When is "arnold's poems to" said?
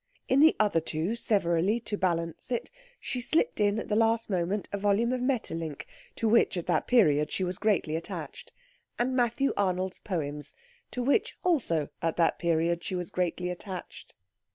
9.55-11.03